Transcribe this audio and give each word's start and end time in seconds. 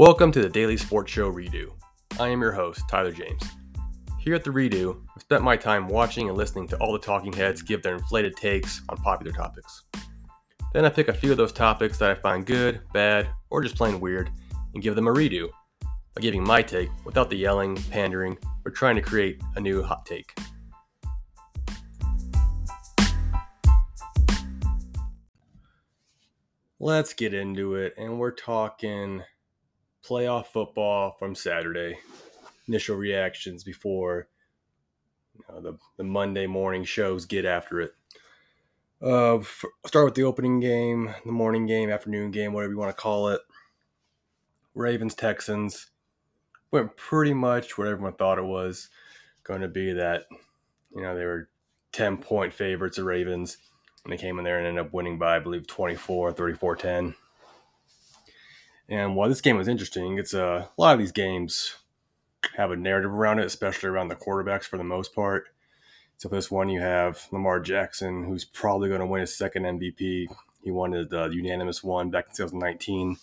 Welcome 0.00 0.30
to 0.30 0.42
the 0.42 0.48
Daily 0.48 0.76
Sports 0.76 1.10
Show 1.10 1.32
Redo. 1.32 1.72
I 2.20 2.28
am 2.28 2.40
your 2.40 2.52
host, 2.52 2.82
Tyler 2.88 3.10
James. 3.10 3.42
Here 4.20 4.36
at 4.36 4.44
the 4.44 4.50
Redo, 4.50 5.02
I've 5.16 5.22
spent 5.22 5.42
my 5.42 5.56
time 5.56 5.88
watching 5.88 6.28
and 6.28 6.38
listening 6.38 6.68
to 6.68 6.76
all 6.76 6.92
the 6.92 7.00
talking 7.00 7.32
heads 7.32 7.62
give 7.62 7.82
their 7.82 7.96
inflated 7.96 8.36
takes 8.36 8.80
on 8.88 8.98
popular 8.98 9.32
topics. 9.32 9.86
Then 10.72 10.84
I 10.84 10.88
pick 10.88 11.08
a 11.08 11.12
few 11.12 11.32
of 11.32 11.36
those 11.36 11.52
topics 11.52 11.98
that 11.98 12.12
I 12.12 12.14
find 12.14 12.46
good, 12.46 12.80
bad, 12.92 13.28
or 13.50 13.60
just 13.60 13.74
plain 13.74 13.98
weird, 13.98 14.30
and 14.72 14.84
give 14.84 14.94
them 14.94 15.08
a 15.08 15.12
redo 15.12 15.48
by 16.14 16.20
giving 16.20 16.44
my 16.44 16.62
take 16.62 16.90
without 17.04 17.28
the 17.28 17.36
yelling, 17.36 17.74
pandering, 17.90 18.38
or 18.64 18.70
trying 18.70 18.94
to 18.94 19.02
create 19.02 19.42
a 19.56 19.60
new 19.60 19.82
hot 19.82 20.06
take. 20.06 20.32
Let's 26.78 27.14
get 27.14 27.34
into 27.34 27.74
it, 27.74 27.94
and 27.98 28.20
we're 28.20 28.30
talking 28.30 29.24
playoff 30.08 30.46
football 30.46 31.16
from 31.18 31.34
Saturday. 31.34 31.98
Initial 32.66 32.96
reactions 32.96 33.64
before 33.64 34.28
you 35.34 35.44
know, 35.48 35.60
the, 35.60 35.78
the 35.96 36.04
Monday 36.04 36.46
morning 36.46 36.84
shows 36.84 37.26
get 37.26 37.44
after 37.44 37.80
it. 37.80 37.94
Uh, 39.00 39.38
start 39.86 40.06
with 40.06 40.14
the 40.14 40.24
opening 40.24 40.60
game, 40.60 41.14
the 41.24 41.32
morning 41.32 41.66
game, 41.66 41.90
afternoon 41.90 42.30
game, 42.30 42.52
whatever 42.52 42.72
you 42.72 42.78
want 42.78 42.94
to 42.94 43.00
call 43.00 43.28
it. 43.28 43.40
Ravens 44.74 45.14
Texans 45.14 45.88
went 46.70 46.96
pretty 46.96 47.34
much 47.34 47.78
what 47.78 47.86
everyone 47.86 48.14
thought 48.14 48.38
it 48.38 48.44
was 48.44 48.88
going 49.44 49.60
to 49.60 49.68
be. 49.68 49.92
That 49.92 50.26
you 50.94 51.02
know 51.02 51.16
they 51.16 51.24
were 51.24 51.48
ten 51.92 52.16
point 52.16 52.52
favorites, 52.52 52.98
of 52.98 53.04
Ravens, 53.04 53.58
and 54.04 54.12
they 54.12 54.16
came 54.16 54.38
in 54.38 54.44
there 54.44 54.58
and 54.58 54.66
ended 54.66 54.84
up 54.84 54.92
winning 54.92 55.18
by 55.18 55.36
I 55.36 55.40
believe 55.40 55.66
24, 55.66 56.32
34, 56.32 56.76
10. 56.76 57.14
And 58.88 59.14
while 59.14 59.28
this 59.28 59.40
game 59.40 59.56
was 59.56 59.68
interesting, 59.68 60.18
it's 60.18 60.34
uh, 60.34 60.66
a 60.66 60.80
lot 60.80 60.94
of 60.94 60.98
these 60.98 61.12
games 61.12 61.76
have 62.56 62.70
a 62.70 62.76
narrative 62.76 63.12
around 63.12 63.38
it, 63.38 63.46
especially 63.46 63.88
around 63.88 64.08
the 64.08 64.16
quarterbacks 64.16 64.64
for 64.64 64.78
the 64.78 64.84
most 64.84 65.14
part. 65.14 65.48
So 66.16 66.28
for 66.28 66.34
this 66.34 66.50
one, 66.50 66.68
you 66.68 66.80
have 66.80 67.28
Lamar 67.30 67.60
Jackson, 67.60 68.24
who's 68.24 68.44
probably 68.44 68.88
going 68.88 69.00
to 69.00 69.06
win 69.06 69.20
his 69.20 69.36
second 69.36 69.64
MVP. 69.64 70.26
He 70.62 70.70
won 70.70 70.90
the 70.90 71.30
unanimous 71.32 71.84
one 71.84 72.10
back 72.10 72.26
in 72.30 72.34
2019, 72.36 73.16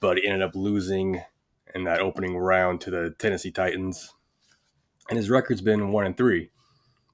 but 0.00 0.18
he 0.18 0.26
ended 0.26 0.42
up 0.42 0.54
losing 0.54 1.22
in 1.74 1.84
that 1.84 2.00
opening 2.00 2.36
round 2.36 2.80
to 2.82 2.90
the 2.90 3.14
Tennessee 3.18 3.50
Titans. 3.50 4.12
And 5.08 5.16
his 5.16 5.30
record's 5.30 5.62
been 5.62 5.92
one 5.92 6.04
and 6.04 6.16
three. 6.16 6.50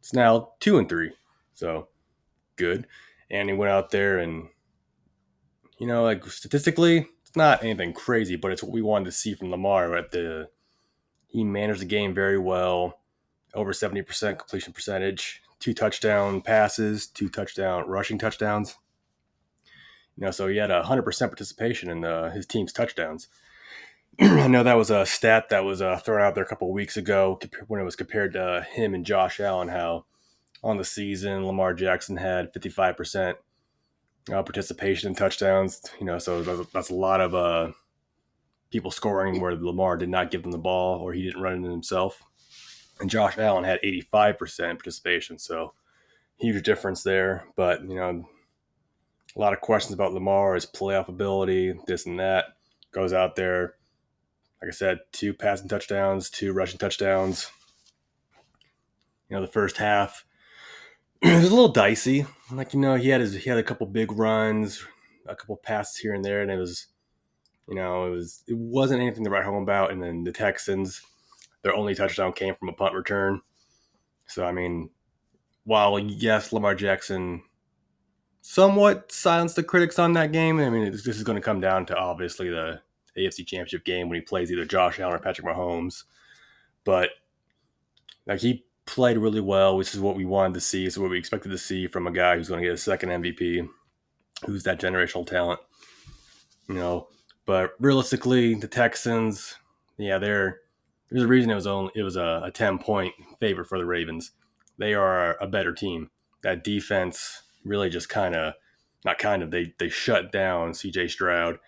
It's 0.01 0.13
now 0.13 0.53
two 0.59 0.79
and 0.79 0.89
three. 0.89 1.13
So 1.55 1.89
good. 2.57 2.87
And 3.31 3.49
he 3.49 3.55
went 3.55 3.71
out 3.71 3.91
there 3.91 4.19
and, 4.19 4.49
you 5.79 5.87
know, 5.87 6.03
like 6.03 6.25
statistically, 6.27 7.07
it's 7.33 7.37
not 7.39 7.65
anything 7.65 7.95
crazy, 7.95 8.37
but 8.37 8.53
it's 8.53 8.63
what 8.63 8.73
we 8.73 8.83
wanted 8.83 9.07
to 9.07 9.13
see 9.13 9.33
from 9.33 9.51
Lamar. 9.51 9.97
At 9.97 10.11
the 10.11 10.51
he 11.29 11.45
managed 11.45 11.81
the 11.81 11.87
game 11.87 12.13
very 12.13 12.39
well, 12.39 13.01
over 13.55 13.73
seventy 13.73 14.03
percent 14.03 14.39
completion 14.39 14.75
percentage, 14.75 15.41
two 15.59 15.73
touchdown 15.73 16.43
passes, 16.43 17.07
two 17.07 17.31
touchdown 17.31 17.89
rushing 17.89 18.19
touchdowns. 18.19 18.77
You 20.19 20.27
know, 20.27 20.31
so 20.31 20.47
he 20.47 20.59
had 20.59 20.71
a 20.71 20.83
hundred 20.83 21.05
percent 21.05 21.31
participation 21.31 21.89
in 21.89 22.03
the, 22.03 22.31
his 22.35 22.45
team's 22.45 22.71
touchdowns. 22.71 23.29
I 24.21 24.47
know 24.47 24.63
that 24.63 24.77
was 24.77 24.91
a 24.91 25.07
stat 25.07 25.49
that 25.49 25.65
was 25.65 25.81
uh, 25.81 25.97
thrown 25.97 26.21
out 26.21 26.35
there 26.35 26.45
a 26.45 26.47
couple 26.47 26.71
weeks 26.71 26.99
ago 26.99 27.41
when 27.67 27.81
it 27.81 27.85
was 27.85 27.97
compared 27.97 28.35
to 28.35 28.67
him 28.71 28.93
and 28.93 29.07
Josh 29.07 29.41
Allen. 29.41 29.69
How 29.69 30.05
on 30.63 30.77
the 30.77 30.85
season 30.85 31.47
Lamar 31.47 31.73
Jackson 31.73 32.19
had 32.19 32.53
fifty 32.53 32.69
five 32.69 32.95
percent 32.95 33.39
uh, 34.31 34.43
participation 34.43 35.09
in 35.09 35.15
touchdowns. 35.15 35.83
You 35.99 36.07
know, 36.07 36.19
so 36.19 36.43
that's, 36.43 36.71
that's 36.71 36.91
a 36.91 36.95
lot 36.95 37.21
of 37.21 37.35
uh, 37.35 37.73
people 38.71 38.91
scoring 38.91 39.41
where 39.41 39.55
Lamar 39.55 39.97
did 39.97 40.09
not 40.09 40.31
give 40.31 40.43
them 40.43 40.53
the 40.53 40.59
ball 40.59 41.01
or 41.01 41.13
he 41.13 41.23
didn't 41.23 41.43
run 41.43 41.65
it 41.65 41.71
himself. 41.71 42.23
And 43.01 43.11
Josh 43.11 43.39
Allen 43.39 43.65
had 43.65 43.81
85% 43.83 44.13
participation. 44.79 45.39
So 45.39 45.75
huge 46.39 46.63
difference 46.65 47.03
there. 47.03 47.47
But, 47.57 47.83
you 47.83 47.97
know, 47.97 48.29
a 49.35 49.41
lot 49.41 49.53
of 49.53 49.61
questions 49.61 49.95
about 49.95 50.13
Lamar, 50.13 50.55
his 50.55 50.67
playoff 50.67 51.09
ability, 51.09 51.75
this 51.87 52.07
and 52.07 52.19
that. 52.19 52.47
Goes 52.93 53.15
out 53.15 53.37
there, 53.37 53.75
like 54.61 54.69
I 54.69 54.73
said, 54.73 54.99
two 55.13 55.33
passing 55.33 55.69
touchdowns, 55.69 56.29
two 56.29 56.53
rushing 56.53 56.79
touchdowns. 56.79 57.51
You 59.29 59.37
know, 59.37 59.41
the 59.41 59.51
first 59.51 59.79
half, 59.79 60.27
it 61.25 61.37
was 61.37 61.53
a 61.53 61.55
little 61.55 61.69
dicey. 61.69 62.27
Like 62.51 62.75
you 62.75 62.81
know, 62.81 62.97
he 62.97 63.09
had 63.09 63.21
his 63.21 63.35
he 63.35 63.49
had 63.49 63.59
a 63.59 63.63
couple 63.63 63.87
big 63.87 64.11
runs, 64.13 64.85
a 65.27 65.37
couple 65.37 65.57
passes 65.57 65.97
here 65.97 66.15
and 66.15 66.25
there, 66.25 66.43
and 66.43 66.51
it 66.51 66.59
was, 66.59 66.89
you 67.69 67.77
know, 67.77 68.07
it 68.07 68.11
was 68.11 68.43
it 68.49 68.57
wasn't 68.57 69.01
anything 69.01 69.25
to 69.25 69.31
write 69.31 69.45
home 69.45 69.63
about. 69.63 69.93
And 69.93 70.03
then 70.03 70.25
the 70.25 70.33
Texans, 70.33 71.01
their 71.63 71.75
only 71.75 71.95
touchdown 71.95 72.33
came 72.33 72.57
from 72.57 72.71
a 72.71 72.73
punt 72.73 72.95
return. 72.95 73.41
So 74.27 74.45
I 74.45 74.51
mean, 74.51 74.91
while 75.65 75.97
yes, 75.99 76.53
Lamar 76.53 76.75
Jackson 76.75 77.43
somewhat 78.43 79.11
silenced 79.13 79.57
the 79.57 79.63
critics 79.63 79.99
on 79.99 80.13
that 80.15 80.33
game. 80.33 80.59
I 80.59 80.69
mean, 80.69 80.91
this 80.91 81.07
is 81.07 81.23
going 81.23 81.37
to 81.37 81.43
come 81.43 81.61
down 81.61 81.87
to 81.87 81.97
obviously 81.97 82.51
the 82.51 82.81
AFC 83.17 83.47
Championship 83.47 83.85
game 83.85 84.09
when 84.09 84.17
he 84.17 84.21
plays 84.21 84.51
either 84.51 84.65
Josh 84.65 84.99
Allen 84.99 85.15
or 85.15 85.19
Patrick 85.21 85.47
Mahomes. 85.47 86.03
But 86.85 87.11
like 88.27 88.41
he 88.41 88.65
played 88.93 89.19
really 89.19 89.41
well, 89.41 89.77
which 89.77 89.95
is 89.95 90.01
what 90.01 90.17
we 90.17 90.25
wanted 90.25 90.55
to 90.55 90.61
see. 90.61 90.85
Is 90.85 90.99
what 90.99 91.11
we 91.11 91.19
expected 91.19 91.51
to 91.51 91.59
see 91.59 91.87
from 91.87 92.07
a 92.07 92.13
guy 92.13 92.37
who's 92.37 92.49
going 92.49 92.61
to 92.61 92.67
get 92.67 92.75
a 92.75 92.79
second 92.79 93.09
MVP, 93.09 93.69
who's 94.47 94.65
that 94.65 94.81
generational 94.81 95.27
talent. 95.27 95.61
You 96.69 96.77
know, 96.77 97.09
but 97.47 97.73
realistically, 97.81 98.55
the 98.55 98.69
Texans, 98.69 99.57
yeah, 99.99 100.19
they're 100.19 100.61
there's 101.11 101.25
a 101.25 101.29
reason 101.29 101.51
it 101.51 101.55
was 101.55 101.67
only 101.67 101.93
it 101.95 102.03
was 102.03 102.17
a, 102.17 102.43
a 102.45 102.51
ten 102.51 102.79
point 102.79 103.15
favor 103.41 103.65
for 103.65 103.79
the 103.79 103.87
Ravens. 103.87 104.33
They 104.79 104.95
are 104.95 105.37
a 105.41 105.47
better 105.47 105.73
team. 105.73 106.11
That 106.43 106.65
defense 106.65 107.43
really 107.65 107.91
just 107.91 108.09
kind 108.09 108.35
of 108.35 108.55
not 109.05 109.19
kind 109.19 109.43
of 109.43 109.51
they 109.51 109.75
they 109.79 109.89
shut 109.89 110.33
down 110.33 110.75
C.J. 110.75 111.09
Stroud, 111.09 111.59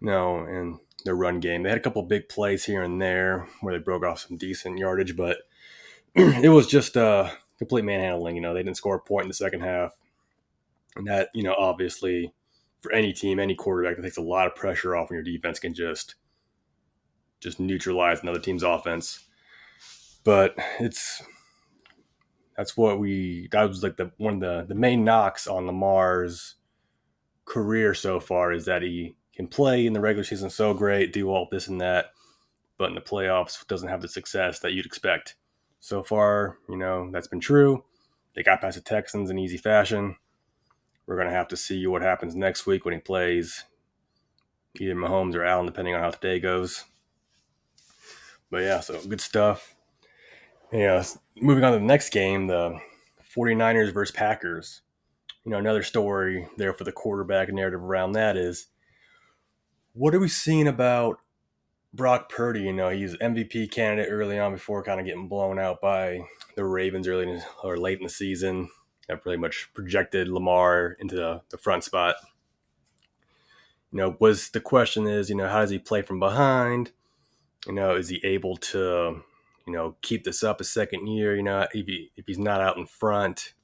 you 0.00 0.08
know, 0.08 0.38
and 0.38 0.78
their 1.04 1.14
run 1.14 1.40
game. 1.40 1.62
They 1.62 1.70
had 1.70 1.78
a 1.78 1.82
couple 1.82 2.02
big 2.02 2.28
plays 2.28 2.64
here 2.64 2.82
and 2.82 3.00
there 3.00 3.48
where 3.60 3.74
they 3.74 3.82
broke 3.82 4.04
off 4.04 4.20
some 4.20 4.36
decent 4.36 4.78
yardage, 4.78 5.16
but 5.16 5.38
it 6.14 6.48
was 6.48 6.66
just 6.66 6.96
uh, 6.96 7.30
complete 7.58 7.84
manhandling. 7.84 8.36
You 8.36 8.42
know, 8.42 8.54
they 8.54 8.62
didn't 8.62 8.76
score 8.76 8.96
a 8.96 9.00
point 9.00 9.24
in 9.24 9.28
the 9.28 9.34
second 9.34 9.60
half, 9.60 9.92
and 10.96 11.06
that 11.06 11.30
you 11.34 11.42
know 11.42 11.54
obviously 11.54 12.32
for 12.80 12.92
any 12.92 13.12
team, 13.12 13.38
any 13.38 13.54
quarterback, 13.54 13.96
that 13.96 14.02
takes 14.02 14.16
a 14.16 14.22
lot 14.22 14.46
of 14.46 14.54
pressure 14.54 14.96
off 14.96 15.10
when 15.10 15.16
your 15.16 15.24
defense 15.24 15.58
can 15.58 15.74
just 15.74 16.16
just 17.40 17.60
neutralize 17.60 18.22
another 18.22 18.38
team's 18.38 18.62
offense. 18.62 19.24
But 20.24 20.54
it's 20.78 21.22
that's 22.56 22.76
what 22.76 22.98
we 22.98 23.48
that 23.52 23.68
was 23.68 23.82
like 23.82 23.96
the 23.96 24.10
one 24.18 24.34
of 24.34 24.40
the 24.40 24.64
the 24.68 24.78
main 24.78 25.04
knocks 25.04 25.46
on 25.46 25.66
Lamar's 25.66 26.56
career 27.44 27.94
so 27.94 28.20
far 28.20 28.52
is 28.52 28.64
that 28.66 28.82
he 28.82 29.16
can 29.34 29.46
play 29.46 29.86
in 29.86 29.92
the 29.92 30.00
regular 30.00 30.24
season 30.24 30.50
so 30.50 30.74
great, 30.74 31.12
do 31.12 31.30
all 31.30 31.48
this 31.50 31.68
and 31.68 31.80
that, 31.80 32.12
but 32.78 32.90
in 32.90 32.94
the 32.94 33.00
playoffs 33.00 33.66
doesn't 33.66 33.88
have 33.88 34.02
the 34.02 34.08
success 34.08 34.60
that 34.60 34.72
you'd 34.72 34.86
expect 34.86 35.36
so 35.80 36.02
far, 36.02 36.58
you 36.68 36.76
know, 36.76 37.10
that's 37.10 37.28
been 37.28 37.40
true. 37.40 37.84
They 38.34 38.42
got 38.42 38.60
past 38.60 38.76
the 38.76 38.82
Texans 38.82 39.30
in 39.30 39.38
easy 39.38 39.56
fashion. 39.56 40.16
We're 41.06 41.16
going 41.16 41.28
to 41.28 41.34
have 41.34 41.48
to 41.48 41.56
see 41.56 41.86
what 41.86 42.02
happens 42.02 42.36
next 42.36 42.66
week 42.66 42.84
when 42.84 42.94
he 42.94 43.00
plays 43.00 43.64
either 44.78 44.94
Mahomes 44.94 45.34
or 45.34 45.44
Allen, 45.44 45.66
depending 45.66 45.94
on 45.94 46.00
how 46.00 46.10
the 46.10 46.18
day 46.18 46.38
goes. 46.38 46.84
But 48.50 48.62
yeah, 48.62 48.80
so 48.80 49.00
good 49.02 49.20
stuff. 49.20 49.74
Yeah, 50.72 51.02
moving 51.36 51.64
on 51.64 51.72
to 51.72 51.78
the 51.78 51.84
next 51.84 52.10
game, 52.10 52.46
the 52.46 52.78
49ers 53.36 53.92
versus 53.92 54.14
Packers. 54.14 54.82
You 55.44 55.50
know, 55.50 55.58
another 55.58 55.82
story 55.82 56.46
there 56.56 56.72
for 56.72 56.84
the 56.84 56.92
quarterback 56.92 57.52
narrative 57.52 57.82
around 57.82 58.12
that 58.12 58.36
is 58.36 58.66
what 59.94 60.14
are 60.14 60.20
we 60.20 60.28
seeing 60.28 60.68
about 60.68 61.18
Brock 61.92 62.30
Purdy, 62.30 62.60
you 62.62 62.72
know, 62.72 62.90
he's 62.90 63.16
MVP 63.16 63.70
candidate 63.70 64.12
early 64.12 64.38
on 64.38 64.52
before 64.52 64.82
kind 64.82 65.00
of 65.00 65.06
getting 65.06 65.28
blown 65.28 65.58
out 65.58 65.80
by 65.80 66.20
the 66.54 66.64
Ravens 66.64 67.08
early 67.08 67.28
in, 67.28 67.42
or 67.64 67.76
late 67.76 67.98
in 67.98 68.04
the 68.04 68.10
season. 68.10 68.70
That 69.08 69.22
pretty 69.22 69.38
much 69.38 69.70
projected 69.74 70.28
Lamar 70.28 70.96
into 71.00 71.16
the, 71.16 71.42
the 71.50 71.58
front 71.58 71.82
spot. 71.82 72.14
You 73.90 73.98
know, 73.98 74.16
was 74.20 74.50
the 74.50 74.60
question 74.60 75.08
is, 75.08 75.28
you 75.30 75.34
know, 75.34 75.48
how 75.48 75.60
does 75.60 75.70
he 75.70 75.80
play 75.80 76.02
from 76.02 76.20
behind? 76.20 76.92
You 77.66 77.72
know, 77.72 77.96
is 77.96 78.08
he 78.08 78.20
able 78.22 78.56
to, 78.56 79.22
you 79.66 79.72
know, 79.72 79.96
keep 80.00 80.22
this 80.22 80.44
up 80.44 80.60
a 80.60 80.64
second 80.64 81.08
year? 81.08 81.34
You 81.34 81.42
know, 81.42 81.66
if 81.74 81.86
he 81.86 82.12
if 82.16 82.24
he's 82.28 82.38
not 82.38 82.60
out 82.60 82.76
in 82.76 82.86
front, 82.86 83.54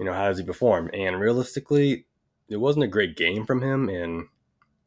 you 0.00 0.04
know, 0.04 0.12
how 0.12 0.26
does 0.26 0.38
he 0.38 0.44
perform? 0.44 0.90
And 0.92 1.20
realistically, 1.20 2.06
it 2.48 2.56
wasn't 2.56 2.84
a 2.84 2.88
great 2.88 3.16
game 3.16 3.46
from 3.46 3.62
him, 3.62 3.88
and 3.88 4.26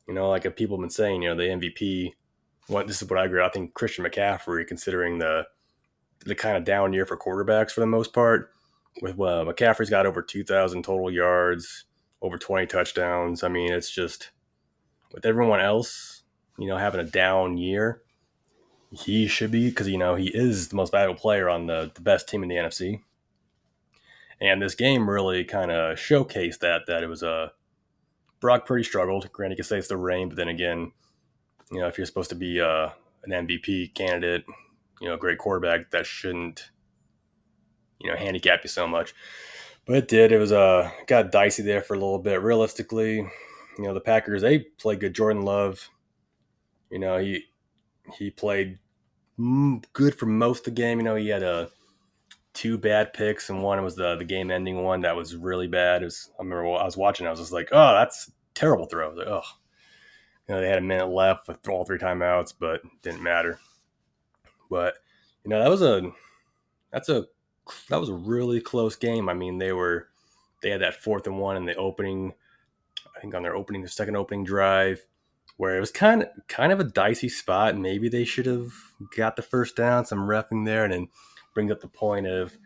you 0.07 0.13
know, 0.13 0.29
like 0.29 0.43
people 0.55 0.77
have 0.77 0.81
been 0.81 0.89
saying, 0.89 1.21
you 1.21 1.29
know, 1.29 1.35
the 1.35 1.43
MVP. 1.43 2.13
What 2.67 2.87
this 2.87 3.01
is 3.01 3.09
what 3.09 3.19
I 3.19 3.25
agree. 3.25 3.43
I 3.43 3.49
think 3.49 3.73
Christian 3.73 4.05
McCaffrey, 4.05 4.65
considering 4.67 5.19
the 5.19 5.47
the 6.25 6.35
kind 6.35 6.55
of 6.55 6.63
down 6.63 6.93
year 6.93 7.05
for 7.05 7.17
quarterbacks 7.17 7.71
for 7.71 7.81
the 7.81 7.87
most 7.87 8.13
part, 8.13 8.51
with 9.01 9.15
uh, 9.15 9.45
McCaffrey's 9.45 9.89
got 9.89 10.05
over 10.05 10.21
two 10.21 10.43
thousand 10.43 10.83
total 10.83 11.11
yards, 11.11 11.85
over 12.21 12.37
twenty 12.37 12.67
touchdowns. 12.67 13.43
I 13.43 13.49
mean, 13.49 13.73
it's 13.73 13.89
just 13.89 14.31
with 15.13 15.25
everyone 15.25 15.59
else, 15.59 16.23
you 16.57 16.67
know, 16.67 16.77
having 16.77 17.01
a 17.01 17.05
down 17.05 17.57
year, 17.57 18.01
he 18.91 19.27
should 19.27 19.51
be 19.51 19.69
because 19.69 19.87
you 19.87 19.97
know 19.97 20.15
he 20.15 20.27
is 20.27 20.69
the 20.69 20.75
most 20.75 20.91
valuable 20.91 21.19
player 21.19 21.49
on 21.49 21.67
the, 21.67 21.91
the 21.93 22.01
best 22.01 22.29
team 22.29 22.43
in 22.43 22.49
the 22.49 22.55
NFC. 22.55 23.01
And 24.39 24.61
this 24.61 24.75
game 24.75 25.09
really 25.09 25.43
kind 25.43 25.71
of 25.71 25.97
showcased 25.97 26.59
that 26.59 26.83
that 26.87 27.03
it 27.03 27.07
was 27.07 27.23
a 27.23 27.51
Brock 28.41 28.65
Purdy 28.65 28.83
struggled. 28.83 29.31
Granted, 29.31 29.53
you 29.53 29.63
could 29.63 29.69
say 29.69 29.77
it's 29.77 29.87
the 29.87 29.95
rain, 29.95 30.27
but 30.27 30.35
then 30.35 30.49
again, 30.49 30.91
you 31.71 31.79
know, 31.79 31.87
if 31.87 31.97
you're 31.97 32.07
supposed 32.07 32.31
to 32.31 32.35
be 32.35 32.59
uh, 32.59 32.89
an 33.23 33.47
MVP 33.47 33.93
candidate, 33.93 34.43
you 34.99 35.07
know, 35.07 35.13
a 35.13 35.17
great 35.17 35.37
quarterback, 35.37 35.91
that 35.91 36.05
shouldn't, 36.05 36.71
you 37.99 38.09
know, 38.09 38.17
handicap 38.17 38.61
you 38.63 38.69
so 38.69 38.87
much. 38.87 39.13
But 39.85 39.95
it 39.95 40.07
did. 40.07 40.31
It 40.31 40.37
was 40.37 40.51
uh 40.51 40.91
got 41.07 41.31
dicey 41.31 41.63
there 41.63 41.81
for 41.81 41.93
a 41.93 41.97
little 41.97 42.19
bit. 42.19 42.41
Realistically, 42.41 43.15
you 43.15 43.83
know, 43.83 43.93
the 43.93 44.01
Packers 44.01 44.41
they 44.41 44.59
played 44.59 44.99
good. 44.99 45.15
Jordan 45.15 45.43
Love, 45.43 45.89
you 46.89 46.99
know, 46.99 47.17
he 47.17 47.45
he 48.17 48.29
played 48.29 48.77
good 49.93 50.15
for 50.15 50.27
most 50.27 50.59
of 50.59 50.65
the 50.65 50.81
game. 50.81 50.99
You 50.99 51.03
know, 51.03 51.15
he 51.15 51.29
had 51.29 51.41
a 51.43 51.69
two 52.53 52.77
bad 52.77 53.13
picks, 53.13 53.49
and 53.49 53.63
one 53.63 53.83
was 53.83 53.95
the 53.95 54.15
the 54.15 54.25
game 54.25 54.51
ending 54.51 54.83
one 54.83 55.01
that 55.01 55.15
was 55.15 55.35
really 55.35 55.67
bad. 55.67 56.01
It 56.01 56.05
was 56.05 56.31
I 56.39 56.43
remember 56.43 56.65
I 56.67 56.83
was 56.83 56.97
watching, 56.97 57.27
I 57.27 57.31
was 57.31 57.39
just 57.39 57.51
like, 57.51 57.69
oh, 57.71 57.93
that's 57.93 58.31
terrible 58.53 58.85
throw. 58.85 59.13
Like, 59.13 59.27
oh, 59.27 59.41
you 60.47 60.55
know, 60.55 60.61
they 60.61 60.69
had 60.69 60.79
a 60.79 60.81
minute 60.81 61.07
left 61.07 61.47
with 61.47 61.67
all 61.69 61.85
three 61.85 61.99
timeouts, 61.99 62.53
but 62.59 62.81
didn't 63.01 63.23
matter. 63.23 63.59
But 64.69 64.95
you 65.43 65.49
know, 65.49 65.61
that 65.61 65.69
was 65.69 65.81
a 65.81 66.11
that's 66.91 67.09
a 67.09 67.25
that 67.89 67.99
was 67.99 68.09
a 68.09 68.13
really 68.13 68.61
close 68.61 68.95
game. 68.95 69.29
I 69.29 69.33
mean, 69.33 69.57
they 69.57 69.71
were 69.71 70.07
they 70.61 70.69
had 70.69 70.81
that 70.81 71.01
fourth 71.01 71.27
and 71.27 71.39
one 71.39 71.57
in 71.57 71.65
the 71.65 71.75
opening, 71.75 72.33
I 73.15 73.19
think 73.19 73.33
on 73.33 73.43
their 73.43 73.55
opening, 73.55 73.81
the 73.81 73.89
second 73.89 74.15
opening 74.15 74.43
drive, 74.43 75.05
where 75.57 75.75
it 75.75 75.79
was 75.79 75.91
kind 75.91 76.23
of 76.23 76.29
kind 76.47 76.71
of 76.71 76.79
a 76.79 76.85
dicey 76.85 77.29
spot. 77.29 77.77
Maybe 77.77 78.09
they 78.09 78.25
should 78.25 78.45
have 78.45 78.71
got 79.15 79.35
the 79.35 79.41
first 79.41 79.75
down, 79.75 80.05
some 80.05 80.19
refing 80.19 80.65
there, 80.65 80.83
and 80.83 80.93
then 80.93 81.07
brings 81.53 81.71
up 81.71 81.81
the 81.81 81.87
point 81.87 82.27
of, 82.27 82.57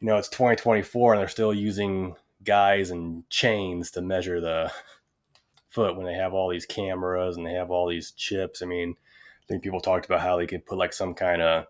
you 0.00 0.06
know, 0.06 0.16
it's 0.16 0.28
2024 0.28 1.14
and 1.14 1.20
they're 1.20 1.28
still 1.28 1.54
using 1.54 2.14
guys 2.44 2.90
and 2.90 3.28
chains 3.28 3.90
to 3.92 4.00
measure 4.00 4.40
the 4.40 4.72
foot 5.68 5.96
when 5.96 6.06
they 6.06 6.14
have 6.14 6.32
all 6.34 6.48
these 6.48 6.66
cameras 6.66 7.36
and 7.36 7.46
they 7.46 7.52
have 7.52 7.70
all 7.70 7.88
these 7.88 8.12
chips. 8.12 8.62
I 8.62 8.66
mean, 8.66 8.94
I 9.42 9.46
think 9.46 9.62
people 9.62 9.80
talked 9.80 10.06
about 10.06 10.20
how 10.20 10.36
they 10.36 10.46
could 10.46 10.66
put 10.66 10.78
like 10.78 10.92
some 10.92 11.14
kind 11.14 11.42
of 11.42 11.66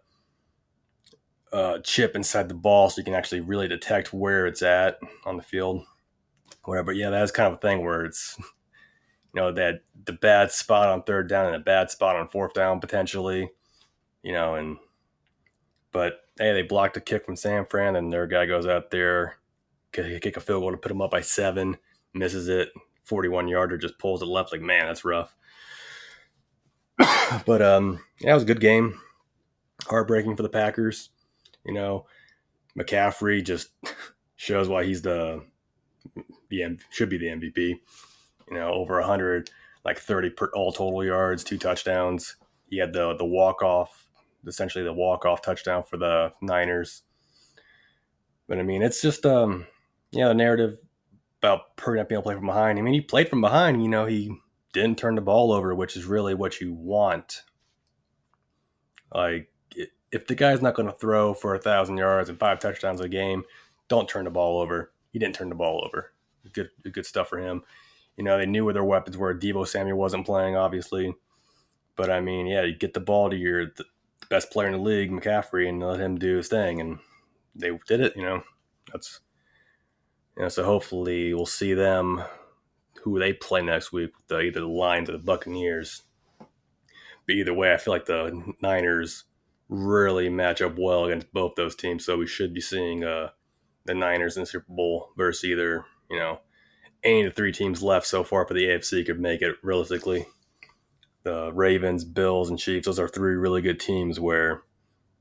uh, 1.52 1.78
chip 1.80 2.14
inside 2.14 2.48
the 2.48 2.54
ball 2.54 2.88
so 2.88 3.00
you 3.00 3.04
can 3.04 3.14
actually 3.14 3.40
really 3.40 3.68
detect 3.68 4.12
where 4.12 4.46
it's 4.46 4.62
at 4.62 4.98
on 5.24 5.36
the 5.36 5.42
field. 5.42 5.84
Whatever. 6.64 6.92
Yeah, 6.92 7.10
that's 7.10 7.32
kind 7.32 7.48
of 7.48 7.54
a 7.54 7.60
thing 7.60 7.84
where 7.84 8.04
it's, 8.04 8.36
you 9.34 9.40
know, 9.40 9.52
that 9.52 9.80
the 10.04 10.12
bad 10.12 10.50
spot 10.50 10.88
on 10.88 11.02
third 11.02 11.28
down 11.28 11.46
and 11.46 11.56
a 11.56 11.60
bad 11.60 11.90
spot 11.90 12.16
on 12.16 12.28
fourth 12.28 12.54
down 12.54 12.80
potentially, 12.80 13.50
you 14.22 14.32
know, 14.32 14.54
and, 14.54 14.76
but 15.92 16.20
hey, 16.40 16.54
they 16.54 16.62
blocked 16.62 16.96
a 16.96 17.00
kick 17.00 17.26
from 17.26 17.36
San 17.36 17.66
Fran 17.66 17.96
and 17.96 18.10
their 18.10 18.26
guy 18.26 18.46
goes 18.46 18.66
out 18.66 18.90
there, 18.90 19.36
kick 19.92 20.36
a 20.36 20.40
field 20.40 20.62
goal 20.62 20.70
to 20.70 20.78
put 20.78 20.88
them 20.88 21.02
up 21.02 21.10
by 21.10 21.20
seven, 21.20 21.76
misses 22.14 22.48
it, 22.48 22.70
41 23.04 23.46
yarder, 23.46 23.76
just 23.76 23.98
pulls 23.98 24.22
it 24.22 24.26
left. 24.26 24.50
Like, 24.50 24.62
man, 24.62 24.86
that's 24.86 25.04
rough. 25.04 25.36
but 27.46 27.60
um, 27.60 28.00
yeah, 28.20 28.30
it 28.30 28.34
was 28.34 28.44
a 28.44 28.46
good 28.46 28.60
game. 28.60 28.98
Heartbreaking 29.86 30.36
for 30.36 30.42
the 30.42 30.48
Packers. 30.48 31.10
You 31.64 31.74
know, 31.74 32.06
McCaffrey 32.78 33.44
just 33.44 33.68
shows 34.36 34.66
why 34.66 34.84
he's 34.84 35.02
the 35.02 35.44
the 36.48 36.78
should 36.90 37.10
be 37.10 37.18
the 37.18 37.26
MVP. 37.26 37.78
You 38.48 38.56
know, 38.56 38.72
over 38.72 38.98
100, 38.98 39.50
like 39.84 39.98
30 39.98 40.30
per, 40.30 40.50
all 40.54 40.72
total 40.72 41.04
yards, 41.04 41.44
two 41.44 41.58
touchdowns. 41.58 42.36
He 42.68 42.78
had 42.78 42.94
the 42.94 43.14
the 43.16 43.26
walk 43.26 43.62
off, 43.62 43.99
essentially 44.46 44.84
the 44.84 44.92
walk 44.92 45.24
off 45.24 45.42
touchdown 45.42 45.82
for 45.82 45.96
the 45.96 46.32
Niners. 46.42 47.02
But 48.48 48.58
I 48.58 48.62
mean, 48.62 48.82
it's 48.82 49.02
just 49.02 49.26
um, 49.26 49.66
yeah, 50.10 50.28
the 50.28 50.34
narrative 50.34 50.78
about 51.40 51.76
Purdy 51.76 51.98
not 51.98 52.08
being 52.08 52.16
able 52.16 52.22
to 52.22 52.26
play 52.26 52.34
from 52.34 52.46
behind. 52.46 52.78
I 52.78 52.82
mean, 52.82 52.94
he 52.94 53.00
played 53.00 53.28
from 53.28 53.40
behind. 53.40 53.82
You 53.82 53.88
know, 53.88 54.06
he 54.06 54.34
didn't 54.72 54.98
turn 54.98 55.14
the 55.14 55.20
ball 55.20 55.52
over, 55.52 55.74
which 55.74 55.96
is 55.96 56.04
really 56.04 56.34
what 56.34 56.60
you 56.60 56.72
want. 56.72 57.42
Like 59.14 59.50
if 60.12 60.26
the 60.26 60.34
guy's 60.34 60.62
not 60.62 60.74
going 60.74 60.88
to 60.88 60.98
throw 60.98 61.34
for 61.34 61.54
a 61.54 61.60
thousand 61.60 61.96
yards 61.96 62.28
and 62.28 62.38
five 62.38 62.58
touchdowns 62.58 63.00
a 63.00 63.08
game, 63.08 63.44
don't 63.88 64.08
turn 64.08 64.24
the 64.24 64.30
ball 64.30 64.60
over. 64.60 64.92
He 65.12 65.18
didn't 65.18 65.34
turn 65.34 65.48
the 65.48 65.54
ball 65.54 65.84
over. 65.84 66.12
Good, 66.52 66.70
good 66.90 67.06
stuff 67.06 67.28
for 67.28 67.38
him. 67.38 67.62
You 68.16 68.24
know, 68.24 68.36
they 68.36 68.46
knew 68.46 68.64
where 68.64 68.74
their 68.74 68.84
weapons 68.84 69.16
were. 69.16 69.34
Deebo 69.34 69.66
Samuel 69.66 69.98
wasn't 69.98 70.26
playing, 70.26 70.56
obviously, 70.56 71.14
but 71.96 72.10
I 72.10 72.20
mean, 72.20 72.46
yeah, 72.46 72.62
you 72.62 72.74
get 72.74 72.92
the 72.92 73.00
ball 73.00 73.30
to 73.30 73.36
your 73.36 73.68
best 74.30 74.50
player 74.50 74.68
in 74.68 74.72
the 74.72 74.78
league, 74.78 75.10
McCaffrey, 75.10 75.68
and 75.68 75.82
let 75.82 76.00
him 76.00 76.16
do 76.16 76.38
his 76.38 76.48
thing, 76.48 76.80
and 76.80 76.98
they 77.54 77.70
did 77.86 78.00
it. 78.00 78.16
You 78.16 78.22
know, 78.22 78.42
that's 78.90 79.20
you 80.36 80.44
know, 80.44 80.48
so 80.48 80.64
hopefully 80.64 81.34
we'll 81.34 81.44
see 81.44 81.74
them 81.74 82.22
who 83.02 83.18
they 83.18 83.32
play 83.32 83.60
next 83.60 83.92
week, 83.92 84.10
the, 84.28 84.40
either 84.40 84.60
the 84.60 84.66
Lions 84.66 85.08
or 85.08 85.12
the 85.12 85.18
Buccaneers. 85.18 86.02
But 87.26 87.36
either 87.36 87.54
way, 87.54 87.72
I 87.72 87.76
feel 87.76 87.92
like 87.92 88.06
the 88.06 88.54
Niners 88.62 89.24
really 89.68 90.28
match 90.28 90.62
up 90.62 90.76
well 90.78 91.04
against 91.04 91.32
both 91.32 91.54
those 91.56 91.76
teams. 91.76 92.04
So 92.04 92.16
we 92.16 92.26
should 92.26 92.52
be 92.52 92.60
seeing 92.60 93.04
uh, 93.04 93.30
the 93.84 93.94
Niners 93.94 94.36
in 94.36 94.42
the 94.42 94.46
Super 94.46 94.66
Bowl 94.68 95.10
versus 95.16 95.44
either, 95.44 95.84
you 96.10 96.18
know, 96.18 96.40
any 97.02 97.22
of 97.22 97.32
the 97.32 97.36
three 97.36 97.52
teams 97.52 97.82
left 97.82 98.06
so 98.06 98.24
far 98.24 98.46
for 98.46 98.54
the 98.54 98.64
AFC 98.64 99.06
could 99.06 99.20
make 99.20 99.42
it 99.42 99.56
realistically. 99.62 100.26
The 101.22 101.52
Ravens, 101.52 102.04
Bills, 102.04 102.48
and 102.48 102.58
Chiefs, 102.58 102.86
those 102.86 102.98
are 102.98 103.08
three 103.08 103.34
really 103.34 103.60
good 103.60 103.78
teams 103.78 104.18
where 104.18 104.62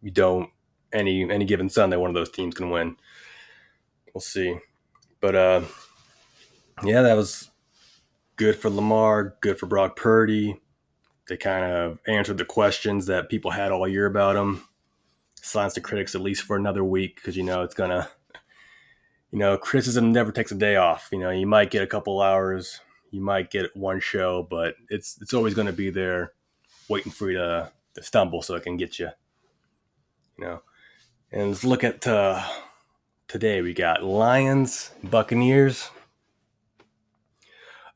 you 0.02 0.12
don't 0.12 0.50
any 0.94 1.30
any 1.30 1.46
given 1.46 1.70
Sunday 1.70 1.98
one 1.98 2.10
of 2.10 2.16
those 2.16 2.32
teams 2.32 2.56
can 2.56 2.70
win. 2.70 2.96
We'll 4.14 4.22
see. 4.22 4.58
But 5.20 5.36
uh 5.36 5.62
yeah, 6.84 7.02
that 7.02 7.16
was 7.16 7.52
good 8.38 8.56
for 8.56 8.70
Lamar, 8.70 9.36
good 9.42 9.60
for 9.60 9.66
Brock 9.66 9.96
Purdy. 9.96 10.60
They 11.28 11.38
kind 11.38 11.72
of 11.72 12.00
answered 12.08 12.38
the 12.38 12.46
questions 12.46 13.06
that 13.06 13.30
people 13.30 13.52
had 13.52 13.72
all 13.72 13.88
year 13.88 14.06
about 14.06 14.36
him. 14.36 14.64
Silence 15.36 15.74
the 15.74 15.82
critics 15.82 16.16
at 16.16 16.22
least 16.22 16.44
for 16.44 16.56
another 16.56 16.84
week 16.84 17.16
because 17.16 17.38
you 17.38 17.44
know 17.44 17.62
it's 17.62 17.76
gonna, 17.76 18.10
you 19.32 19.40
know, 19.40 19.58
criticism 19.58 20.12
never 20.12 20.32
takes 20.32 20.52
a 20.52 20.56
day 20.56 20.76
off. 20.76 21.10
You 21.12 21.20
know, 21.20 21.30
you 21.30 21.46
might 21.46 21.72
get 21.72 21.84
a 21.84 21.88
couple 21.88 22.22
hours, 22.22 22.82
you 23.12 23.22
might 23.22 23.52
get 23.52 23.76
one 23.76 24.00
show, 24.00 24.48
but 24.50 24.76
it's 24.90 25.18
it's 25.22 25.34
always 25.34 25.54
going 25.54 25.68
to 25.68 25.74
be 25.74 25.90
there, 25.90 26.34
waiting 26.88 27.12
for 27.12 27.30
you 27.30 27.38
to, 27.38 27.72
to 27.96 28.04
stumble 28.04 28.42
so 28.42 28.56
it 28.56 28.64
can 28.64 28.78
get 28.78 29.00
you. 29.00 29.10
You 30.38 30.46
know, 30.46 30.62
and 31.32 31.50
let's 31.50 31.64
look 31.64 31.84
at 31.84 32.06
uh, 32.08 32.44
today. 33.28 33.62
We 33.62 33.74
got 33.74 34.04
Lions, 34.04 34.92
Buccaneers. 35.04 35.90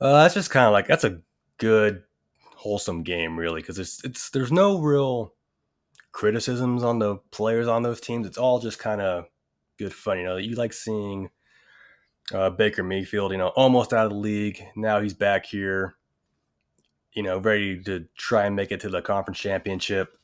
Uh, 0.02 0.24
that's 0.24 0.34
just 0.34 0.50
kind 0.50 0.66
of 0.66 0.74
like 0.74 0.88
that's 0.88 1.04
a 1.06 1.22
good 1.58 2.04
wholesome 2.56 3.04
game, 3.04 3.38
really, 3.38 3.62
because 3.62 3.80
it's 3.80 4.04
it's 4.04 4.30
there's 4.32 4.52
no 4.52 4.80
real 4.80 5.34
criticisms 6.12 6.84
on 6.84 7.00
the 7.00 7.18
players 7.32 7.68
on 7.68 7.84
those 7.84 8.02
teams. 8.02 8.28
It's 8.28 8.38
all 8.38 8.60
just 8.60 8.80
kind 8.80 9.02
of 9.02 9.26
good 9.78 9.94
fun. 9.94 10.20
You 10.20 10.26
know, 10.26 10.38
you 10.38 10.56
like 10.56 10.74
seeing 10.74 11.30
uh, 12.32 12.50
Baker 12.50 12.84
Mayfield, 12.84 13.32
you 13.32 13.38
know, 13.38 13.50
almost 13.50 13.94
out 13.94 14.06
of 14.06 14.12
the 14.12 14.18
league. 14.18 14.62
Now 14.76 15.02
he's 15.02 15.14
back 15.14 15.46
here, 15.46 15.96
you 17.12 17.24
know, 17.24 17.40
ready 17.40 17.82
to 17.84 18.06
try 18.18 18.46
and 18.46 18.56
make 18.56 18.72
it 18.72 18.80
to 18.82 18.90
the 18.90 19.02
conference 19.02 19.40
championship. 19.40 20.18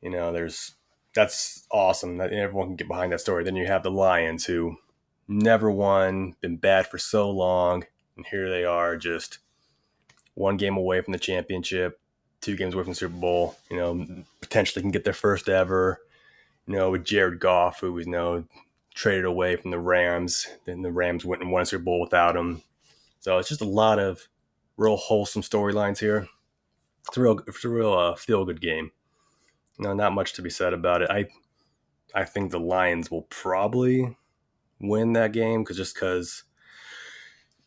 You 0.00 0.10
know, 0.10 0.32
there's 0.32 0.74
that's 1.14 1.66
awesome. 1.70 2.18
That 2.18 2.32
everyone 2.32 2.68
can 2.68 2.76
get 2.76 2.88
behind 2.88 3.12
that 3.12 3.20
story. 3.20 3.44
Then 3.44 3.56
you 3.56 3.66
have 3.66 3.82
the 3.82 3.90
Lions 3.90 4.46
who 4.46 4.76
never 5.28 5.70
won, 5.70 6.34
been 6.40 6.56
bad 6.56 6.86
for 6.86 6.98
so 6.98 7.30
long, 7.30 7.84
and 8.16 8.26
here 8.26 8.48
they 8.48 8.64
are 8.64 8.96
just 8.96 9.38
one 10.34 10.56
game 10.56 10.76
away 10.76 11.00
from 11.02 11.12
the 11.12 11.18
championship, 11.18 12.00
two 12.40 12.56
games 12.56 12.74
away 12.74 12.84
from 12.84 12.92
the 12.92 12.96
Super 12.96 13.14
Bowl. 13.14 13.56
You 13.70 13.76
know, 13.76 14.24
potentially 14.40 14.82
can 14.82 14.90
get 14.90 15.04
their 15.04 15.12
first 15.12 15.48
ever. 15.48 16.00
You 16.66 16.76
know, 16.76 16.90
with 16.90 17.04
Jared 17.04 17.40
Goff, 17.40 17.80
who 17.80 17.98
you 17.98 18.06
know 18.06 18.44
traded 18.94 19.24
away 19.24 19.56
from 19.56 19.70
the 19.70 19.78
Rams, 19.78 20.46
then 20.64 20.82
the 20.82 20.92
Rams 20.92 21.24
went 21.24 21.42
and 21.42 21.50
won 21.50 21.62
a 21.62 21.66
Super 21.66 21.84
Bowl 21.84 22.00
without 22.00 22.36
him. 22.36 22.62
So 23.20 23.38
it's 23.38 23.48
just 23.48 23.60
a 23.60 23.66
lot 23.66 23.98
of 23.98 24.28
real 24.76 24.96
wholesome 24.96 25.42
storylines 25.42 25.98
here. 25.98 26.28
It's 27.08 27.16
a 27.16 27.20
real, 27.20 27.40
it's 27.46 27.64
a 27.64 27.68
real 27.68 27.92
uh, 27.92 28.14
feel 28.14 28.44
good 28.44 28.60
game. 28.60 28.92
No, 29.78 29.94
not 29.94 30.14
much 30.14 30.34
to 30.34 30.42
be 30.42 30.50
said 30.50 30.72
about 30.72 31.02
it. 31.02 31.10
I, 31.10 31.26
I 32.14 32.24
think 32.24 32.50
the 32.50 32.60
Lions 32.60 33.10
will 33.10 33.22
probably 33.22 34.16
win 34.80 35.14
that 35.14 35.32
game 35.32 35.62
because 35.62 35.76
just 35.76 35.94
because, 35.94 36.44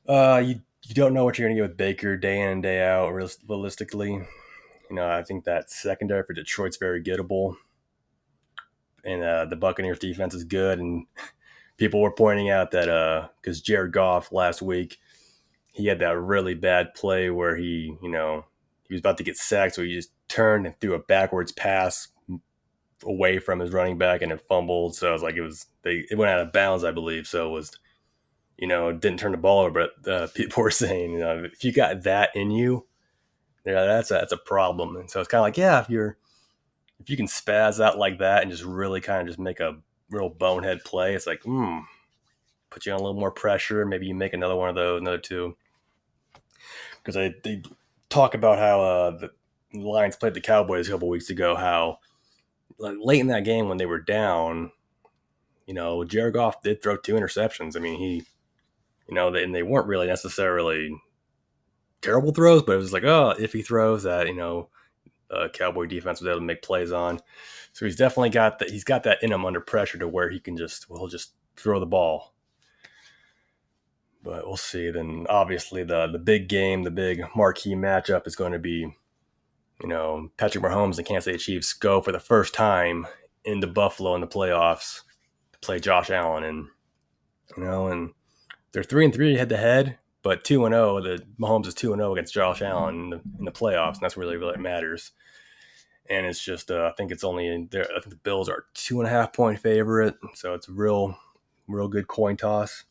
uh, 0.08 0.42
you 0.46 0.62
you 0.88 0.94
don't 0.94 1.16
know 1.16 1.24
what 1.24 1.40
you're 1.40 1.48
going 1.48 1.58
to 1.58 1.64
get 1.64 1.70
with 1.70 1.78
Baker 1.78 2.16
day 2.16 2.40
in 2.40 2.50
and 2.50 2.64
day 2.64 2.84
out. 2.84 3.10
Realistically, 3.10 4.12
you 4.12 4.96
know, 4.96 5.10
I 5.10 5.24
think 5.24 5.46
that 5.46 5.72
secondary 5.72 6.24
for 6.24 6.34
Detroit's 6.34 6.78
very 6.78 7.02
gettable, 7.02 7.56
and 9.06 9.24
uh, 9.24 9.46
the 9.46 9.56
Buccaneers 9.56 10.00
defense 10.00 10.34
is 10.34 10.44
good. 10.44 10.80
And 10.80 11.06
people 11.78 12.02
were 12.02 12.12
pointing 12.12 12.50
out 12.50 12.72
that 12.72 13.30
because 13.42 13.60
uh, 13.60 13.64
Jared 13.64 13.94
Goff 13.94 14.32
last 14.32 14.62
week, 14.62 14.98
he 15.72 15.88
had 15.88 16.00
that 16.00 16.18
really 16.18 16.54
bad 16.54 16.94
play 16.94 17.30
where 17.30 17.56
he, 17.56 17.98
you 18.02 18.10
know, 18.10 18.46
he 18.88 18.94
was 18.94 19.00
about 19.00 19.18
to 19.18 19.24
get 19.24 19.36
sacked, 19.38 19.76
so 19.76 19.84
he 19.84 19.94
just 19.94 20.12
turned 20.28 20.66
and 20.66 20.80
threw 20.80 20.94
a 20.94 21.00
backwards 21.00 21.52
pass 21.52 22.08
away 23.04 23.40
from 23.40 23.60
his 23.60 23.72
running 23.72 23.98
back 23.98 24.22
and 24.22 24.32
it 24.32 24.46
fumbled. 24.48 24.96
So 24.96 25.10
it 25.10 25.14
was 25.14 25.24
like 25.24 25.36
it 25.36 25.42
was 25.42 25.66
they 25.84 26.06
it 26.10 26.18
went 26.18 26.32
out 26.32 26.40
of 26.40 26.54
bounds, 26.54 26.84
I 26.84 26.92
believe. 26.92 27.28
So 27.28 27.48
it 27.48 27.52
was, 27.52 27.72
you 28.58 28.68
know, 28.68 28.92
didn't 28.92 29.20
turn 29.20 29.32
the 29.32 29.38
ball 29.38 29.66
over. 29.66 29.90
But 30.04 30.12
uh, 30.12 30.28
people 30.36 30.64
were 30.64 30.72
saying, 30.72 31.12
you 31.12 31.20
know, 31.20 31.44
if 31.44 31.64
you 31.64 31.72
got 31.72 32.04
that 32.04 32.30
in 32.36 32.52
you, 32.52 32.86
yeah, 33.66 33.86
that's 33.86 34.12
a, 34.12 34.16
that's 34.16 34.32
a 34.32 34.38
problem. 34.38 34.96
And 34.96 35.10
so 35.10 35.20
it's 35.20 35.30
kind 35.30 35.40
of 35.40 35.46
like, 35.46 35.58
yeah, 35.58 35.82
if 35.82 35.90
you're 35.90 36.18
if 37.00 37.10
you 37.10 37.18
can 37.18 37.28
spaz 37.28 37.84
out 37.84 37.98
like 37.98 38.20
that 38.20 38.42
and 38.42 38.52
just 38.52 38.64
really 38.64 39.02
kind 39.02 39.22
of 39.22 39.28
just 39.28 39.40
make 39.40 39.60
a 39.60 39.78
real 40.10 40.30
bonehead 40.30 40.84
play, 40.84 41.14
it's 41.14 41.28
like, 41.28 41.44
hmm, 41.44 41.80
put 42.70 42.86
you 42.86 42.92
on 42.92 43.00
a 43.00 43.04
little 43.04 43.20
more 43.20 43.32
pressure. 43.32 43.86
Maybe 43.86 44.08
you 44.08 44.16
make 44.16 44.34
another 44.34 44.56
one 44.56 44.70
of 44.70 44.76
those, 44.76 45.02
another 45.02 45.18
two. 45.18 45.56
Because 46.98 47.18
I 47.18 47.34
they 47.44 47.62
talk 48.10 48.34
about 48.34 48.58
how 48.58 48.82
uh, 48.82 49.12
the 49.12 49.32
Lions 49.80 50.16
played 50.16 50.34
the 50.34 50.42
Cowboys 50.42 50.88
a 50.88 50.92
couple 50.92 51.10
weeks 51.10 51.30
ago. 51.30 51.56
How 51.56 52.00
like, 52.78 52.98
late 53.00 53.20
in 53.20 53.28
that 53.28 53.44
game 53.44 53.70
when 53.70 53.78
they 53.78 53.86
were 53.86 54.00
down, 54.00 54.72
you 55.66 55.74
know, 55.74 56.04
Jared 56.04 56.34
Goff 56.34 56.62
did 56.62 56.82
throw 56.82 56.98
two 56.98 57.16
interceptions. 57.16 57.76
I 57.76 57.80
mean, 57.80 58.00
he, 58.00 58.24
you 59.08 59.16
know, 59.16 59.34
and 59.34 59.54
they 59.54 59.64
weren't 59.64 59.88
really 59.88 60.08
necessarily 60.08 60.96
terrible 62.02 62.32
throws, 62.32 62.64
but 62.64 62.74
it 62.74 62.78
was 62.78 62.94
like, 62.94 63.04
oh, 63.04 63.34
if 63.40 63.54
he 63.54 63.62
throws 63.62 64.04
that, 64.04 64.28
you 64.28 64.36
know, 64.36 64.70
uh, 65.32 65.48
Cowboy 65.54 65.86
defense 65.86 66.22
was 66.22 66.28
able 66.28 66.40
to 66.40 66.46
make 66.46 66.62
plays 66.62 66.92
on. 66.92 67.20
So 67.74 67.86
he's 67.86 67.96
definitely 67.96 68.30
got 68.30 68.60
that. 68.60 68.70
He's 68.70 68.84
got 68.84 69.04
that 69.04 69.22
in 69.22 69.32
him 69.32 69.46
under 69.46 69.60
pressure 69.60 69.98
to 69.98 70.08
where 70.08 70.30
he 70.30 70.40
can 70.40 70.58
just, 70.58 70.90
well, 70.90 71.00
he'll 71.00 71.08
just 71.08 71.34
throw 71.56 71.80
the 71.80 71.86
ball. 71.86 72.34
But 74.24 74.46
we'll 74.46 74.58
see. 74.58 74.90
Then 74.92 75.26
obviously 75.30 75.84
the 75.84 76.08
the 76.08 76.20
big 76.20 76.50
game, 76.50 76.84
the 76.84 76.92
big 76.92 77.24
marquee 77.36 77.76
matchup 77.76 78.26
is 78.26 78.36
going 78.36 78.54
to 78.54 78.60
be, 78.60 78.96
you 79.82 79.88
know, 79.88 80.30
Patrick 80.38 80.64
Mahomes 80.64 80.98
and 80.98 81.06
Kansas 81.06 81.26
City 81.26 81.38
Chiefs 81.38 81.74
go 81.74 82.02
for 82.02 82.12
the 82.12 82.20
first 82.20 82.54
time 82.54 83.06
into 83.44 83.68
Buffalo 83.68 84.16
in 84.16 84.22
the 84.22 84.28
playoffs 84.28 85.02
to 85.54 85.60
play 85.60 85.80
Josh 85.80 86.10
Allen, 86.10 86.44
and 86.44 86.68
you 87.56 87.64
know, 87.64 87.88
and 87.88 88.14
they're 88.72 88.84
three 88.84 89.06
and 89.06 89.14
three 89.14 89.38
head 89.38 89.50
to 89.50 89.58
head, 89.58 90.00
but 90.26 90.44
two 90.44 90.66
and 90.66 90.74
zero. 90.74 90.98
Oh, 90.98 91.02
the 91.02 91.24
Mahomes 91.40 91.68
is 91.68 91.76
two 91.76 91.94
and 91.94 92.00
zero 92.00 92.10
oh 92.10 92.14
against 92.14 92.34
Josh 92.34 92.64
Allen 92.64 92.96
in 92.96 93.10
the, 93.12 93.22
in 93.38 93.46
the 93.46 93.52
playoffs, 93.52 93.94
and 93.94 94.02
that's 94.02 94.18
really 94.18 94.38
really 94.38 94.58
matters. 94.58 95.12
And 96.10 96.26
it's 96.26 96.44
just, 96.44 96.72
uh, 96.72 96.90
I 96.92 96.96
think 96.98 97.12
it's 97.12 97.24
only 97.24 97.48
in 97.48 97.68
there. 97.72 97.86
I 97.96 98.00
think 98.00 98.10
the 98.10 98.16
Bills 98.16 98.50
are 98.50 98.66
two 98.74 99.00
and 99.00 99.08
a 99.08 99.12
half 99.12 99.34
point 99.34 99.60
favorite, 99.60 100.16
so 100.34 100.56
it's 100.56 100.68
a 100.68 100.72
real, 100.72 101.16
real 101.68 101.88
good 101.88 102.08
coin 102.08 102.38
toss. 102.38 102.86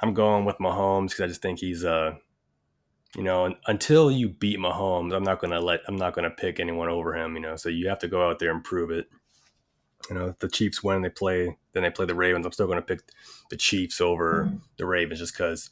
I'm 0.00 0.14
going 0.14 0.44
with 0.44 0.58
Mahomes 0.58 1.08
because 1.08 1.20
I 1.22 1.26
just 1.26 1.42
think 1.42 1.58
he's 1.58 1.84
uh 1.84 2.14
you 3.16 3.24
know 3.24 3.52
until 3.66 4.12
you 4.12 4.28
beat 4.28 4.60
Mahomes, 4.60 5.12
I'm 5.12 5.24
not 5.24 5.40
gonna 5.40 5.60
let 5.60 5.80
I'm 5.88 5.96
not 5.96 6.14
gonna 6.14 6.30
pick 6.30 6.60
anyone 6.60 6.88
over 6.88 7.16
him. 7.16 7.34
You 7.34 7.40
know, 7.40 7.56
so 7.56 7.68
you 7.68 7.88
have 7.88 7.98
to 7.98 8.08
go 8.08 8.30
out 8.30 8.38
there 8.38 8.52
and 8.52 8.62
prove 8.62 8.92
it. 8.92 9.08
You 10.08 10.14
know, 10.14 10.28
if 10.28 10.38
the 10.38 10.48
Chiefs 10.48 10.84
win, 10.84 11.02
they 11.02 11.08
play 11.08 11.56
then 11.72 11.82
they 11.82 11.90
play 11.90 12.06
the 12.06 12.14
Ravens. 12.14 12.46
I'm 12.46 12.52
still 12.52 12.68
gonna 12.68 12.80
pick 12.80 13.00
the 13.50 13.56
Chiefs 13.56 14.00
over 14.00 14.44
mm-hmm. 14.44 14.58
the 14.76 14.86
Ravens 14.86 15.18
just 15.18 15.34
because 15.34 15.70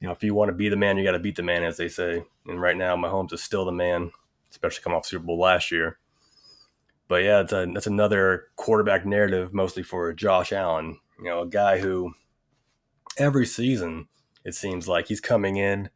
you 0.00 0.06
know 0.06 0.12
if 0.12 0.22
you 0.22 0.34
want 0.34 0.48
to 0.50 0.54
be 0.54 0.68
the 0.68 0.76
man, 0.76 0.96
you 0.96 1.04
got 1.04 1.12
to 1.12 1.18
beat 1.18 1.36
the 1.36 1.42
man, 1.42 1.64
as 1.64 1.76
they 1.76 1.88
say. 1.88 2.24
And 2.46 2.60
right 2.60 2.76
now, 2.76 2.96
Mahomes 2.96 3.32
is 3.32 3.42
still 3.42 3.64
the 3.64 3.72
man, 3.72 4.12
especially 4.50 4.82
coming 4.82 4.96
off 4.96 5.06
Super 5.06 5.24
Bowl 5.24 5.38
last 5.38 5.70
year. 5.70 5.98
But 7.08 7.22
yeah, 7.22 7.40
it's 7.40 7.52
a, 7.52 7.66
that's 7.72 7.86
another 7.86 8.48
quarterback 8.56 9.06
narrative, 9.06 9.54
mostly 9.54 9.82
for 9.82 10.12
Josh 10.12 10.52
Allen. 10.52 10.98
You 11.18 11.26
know, 11.26 11.42
a 11.42 11.46
guy 11.46 11.78
who 11.78 12.14
every 13.16 13.46
season 13.46 14.08
it 14.44 14.54
seems 14.54 14.86
like 14.86 15.08
he's 15.08 15.20
coming 15.20 15.56
in 15.56 15.90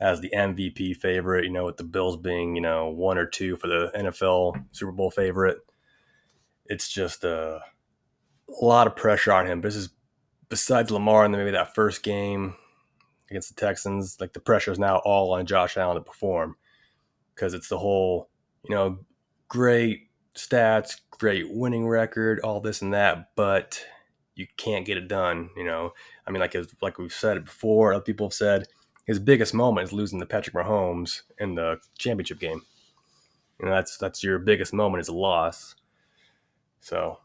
as 0.00 0.20
the 0.20 0.32
MVP 0.34 0.96
favorite, 0.96 1.44
you 1.44 1.50
know, 1.50 1.64
with 1.64 1.76
the 1.76 1.84
Bills 1.84 2.16
being, 2.16 2.54
you 2.54 2.62
know, 2.62 2.88
one 2.88 3.18
or 3.18 3.26
two 3.26 3.56
for 3.56 3.66
the 3.66 3.90
NFL 3.96 4.64
Super 4.72 4.92
Bowl 4.92 5.10
favorite. 5.10 5.58
It's 6.66 6.88
just 6.88 7.24
a, 7.24 7.60
a 8.48 8.64
lot 8.64 8.86
of 8.86 8.96
pressure 8.96 9.32
on 9.32 9.46
him. 9.46 9.60
This 9.60 9.76
is 9.76 9.90
besides 10.48 10.90
Lamar 10.90 11.24
and 11.24 11.34
then 11.34 11.40
maybe 11.40 11.52
that 11.52 11.74
first 11.74 12.02
game 12.02 12.54
against 13.34 13.54
the 13.54 13.60
Texans, 13.60 14.16
like 14.20 14.32
the 14.32 14.40
pressure 14.40 14.70
is 14.70 14.78
now 14.78 14.98
all 14.98 15.32
on 15.32 15.44
Josh 15.44 15.76
Allen 15.76 15.96
to 15.96 16.00
perform 16.00 16.56
because 17.34 17.52
it's 17.52 17.68
the 17.68 17.78
whole, 17.78 18.30
you 18.62 18.74
know, 18.74 19.00
great 19.48 20.08
stats, 20.36 21.00
great 21.10 21.52
winning 21.52 21.88
record, 21.88 22.38
all 22.40 22.60
this 22.60 22.80
and 22.80 22.94
that, 22.94 23.30
but 23.34 23.84
you 24.36 24.46
can't 24.56 24.86
get 24.86 24.96
it 24.96 25.08
done. 25.08 25.50
You 25.56 25.64
know, 25.64 25.92
I 26.26 26.30
mean, 26.30 26.40
like 26.40 26.56
like 26.80 26.98
we've 26.98 27.12
said 27.12 27.36
it 27.36 27.44
before, 27.44 27.92
other 27.92 28.02
people 28.02 28.26
have 28.26 28.34
said 28.34 28.68
his 29.04 29.18
biggest 29.18 29.52
moment 29.52 29.88
is 29.88 29.92
losing 29.92 30.20
to 30.20 30.26
Patrick 30.26 30.54
Mahomes 30.54 31.22
in 31.38 31.56
the 31.56 31.78
championship 31.98 32.38
game. 32.38 32.62
You 33.58 33.66
know, 33.66 33.72
that's 33.72 33.98
that's 33.98 34.22
your 34.22 34.38
biggest 34.38 34.72
moment 34.72 35.00
is 35.00 35.08
a 35.08 35.14
loss. 35.14 35.74
So, 36.80 37.18